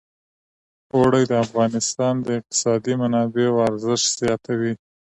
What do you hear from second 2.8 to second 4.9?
منابعو ارزښت زیاتوي.